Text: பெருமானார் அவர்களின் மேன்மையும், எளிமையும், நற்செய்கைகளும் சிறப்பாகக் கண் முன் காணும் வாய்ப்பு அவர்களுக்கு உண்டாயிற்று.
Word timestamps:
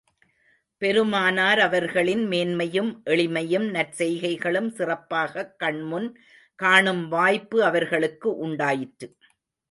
பெருமானார் 0.77 1.59
அவர்களின் 1.59 2.27
மேன்மையும், 2.27 3.01
எளிமையும், 3.05 3.67
நற்செய்கைகளும் 3.69 4.69
சிறப்பாகக் 4.69 5.59
கண் 5.59 5.81
முன் 5.81 6.19
காணும் 6.55 7.07
வாய்ப்பு 7.07 7.63
அவர்களுக்கு 7.63 8.37
உண்டாயிற்று. 8.37 9.15